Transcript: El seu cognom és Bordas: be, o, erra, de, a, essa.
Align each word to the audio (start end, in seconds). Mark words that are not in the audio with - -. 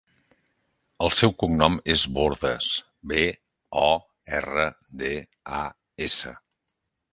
El 1.07 1.11
seu 1.17 1.33
cognom 1.43 1.75
és 1.95 2.05
Bordas: 2.15 2.71
be, 3.13 3.27
o, 3.83 3.93
erra, 4.41 4.67
de, 5.03 5.13
a, 5.63 5.63
essa. 6.11 6.37